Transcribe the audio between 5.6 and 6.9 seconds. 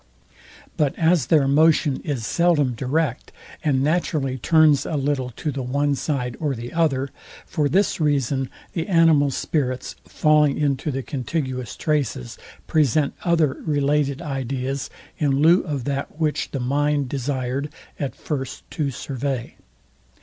one side or the